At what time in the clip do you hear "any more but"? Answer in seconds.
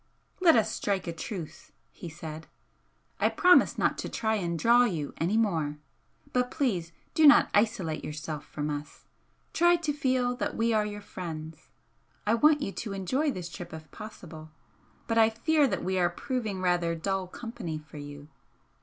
5.19-6.49